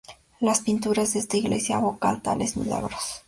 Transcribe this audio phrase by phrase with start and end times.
[0.39, 3.19] Las pinturas de esta iglesia evocar tales milagros.